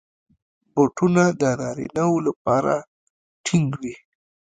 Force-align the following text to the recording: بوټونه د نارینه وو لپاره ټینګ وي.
بوټونه 0.73 1.23
د 1.39 1.41
نارینه 1.59 2.03
وو 2.09 2.17
لپاره 2.27 2.73
ټینګ 3.45 3.69
وي. 3.81 3.95